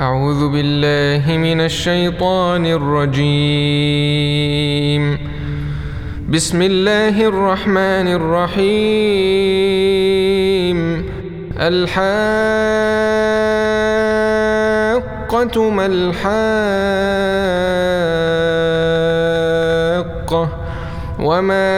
[0.00, 3.28] أعوذ بالله من الشيطان الرجيم.
[6.28, 8.68] بسم الله الرحمن الرحيم.
[11.60, 12.00] الحاقة
[15.70, 16.24] ما الحاقة؟
[21.20, 21.70] وما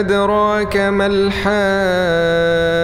[0.00, 2.83] أدراك ما الحاقة؟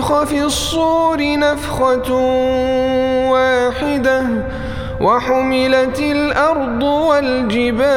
[0.00, 2.12] فإذا نفخ في الصور نفخة
[3.30, 4.22] واحدة
[5.00, 7.94] وحملت الأرض والجبال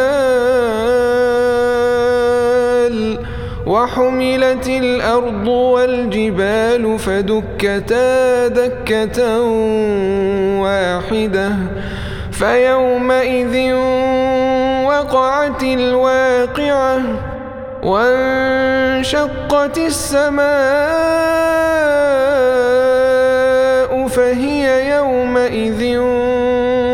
[3.66, 9.42] وحملت الأرض والجبال فدكتا دكة
[10.59, 11.52] واحدة
[12.31, 13.74] فيومئذ
[14.86, 17.00] وقعت الواقعة
[17.84, 21.62] وانشقت السماء
[25.44, 26.00] يومئذ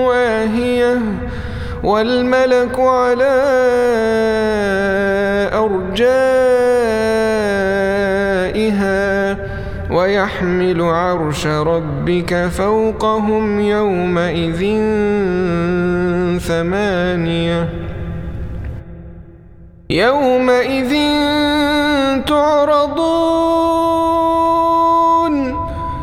[0.08, 0.98] واهية
[1.84, 3.40] والملك على
[5.54, 6.18] أرجائها
[9.92, 14.60] ويحمل عرش ربك فوقهم يومئذ
[16.40, 17.70] ثمانية.
[19.90, 20.94] يومئذ
[22.28, 23.60] تعرضون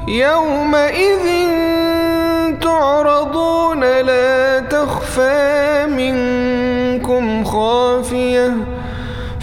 [0.09, 1.36] يومئذ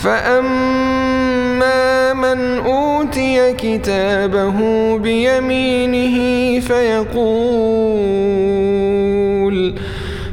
[0.03, 1.84] فأما
[2.14, 4.58] من أوتي كتابه
[4.97, 8.03] بيمينه فيقول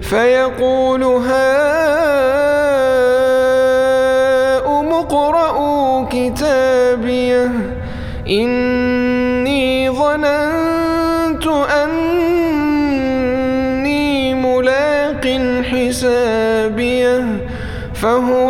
[0.02, 1.70] فيقول هذا
[6.10, 7.50] كتابيه
[8.28, 11.46] إني ظننت
[11.84, 13.24] أني
[14.34, 15.24] ملاق
[15.70, 17.26] حسابيه
[17.94, 18.49] فهو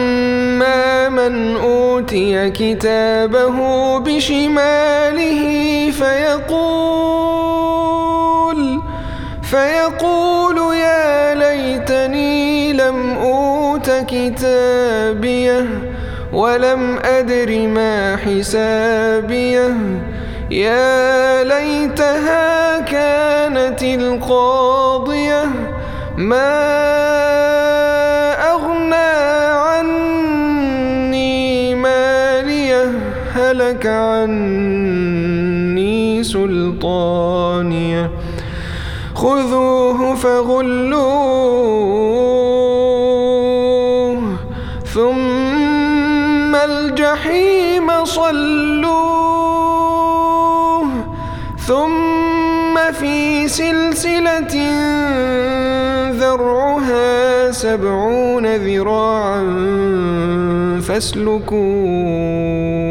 [1.11, 3.57] من أوتي كتابه
[3.99, 5.41] بشماله
[5.91, 7.51] فيقول
[9.41, 15.65] فيقول يا ليتني لم أوت كتابيه
[16.33, 19.75] ولم أدر ما حسابيه.
[20.51, 25.43] يا ليتها كانت القاضية
[26.17, 26.90] ما
[33.81, 35.03] هلك عني
[36.23, 38.11] سلطانيه
[39.15, 41.01] خذوه فغلوه
[44.85, 48.91] ثم الجحيم صلوه
[51.67, 54.55] ثم في سلسلة
[56.11, 59.41] ذرعها سبعون ذراعا
[60.81, 62.90] فاسلكوه.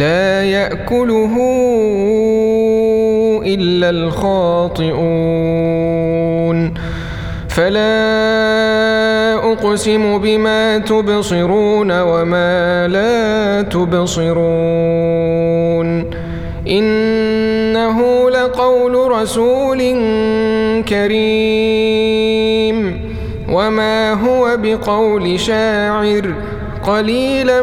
[0.00, 1.34] لا يأكله
[3.46, 5.00] إلا الخاطئون.
[7.48, 7.92] فلا
[9.52, 14.50] أقسم بما تبصرون وما لا تبصرون.
[16.68, 19.78] إنه لقول رسول
[20.88, 22.30] كريم.
[23.52, 26.34] وما هو بقول شاعر
[26.86, 27.62] قليلا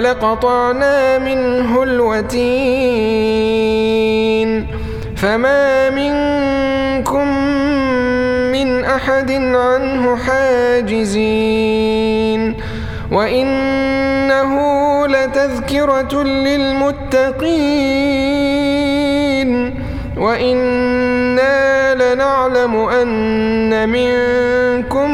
[0.00, 2.42] لقطعنا منه الوتين
[5.16, 7.28] فما منكم
[8.52, 11.82] من أحد عنه حاجزين
[13.12, 14.52] وإنه
[15.06, 17.42] لتذكرة للمتقين
[20.16, 25.10] وإنا لنعلم أن منكم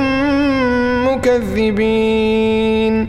[1.08, 3.08] مكذبين